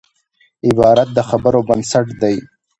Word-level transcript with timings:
عبارت 0.67 1.07
د 1.13 1.19
خبرو 1.29 1.59
بنسټ 1.69 2.07
دئ. 2.21 2.37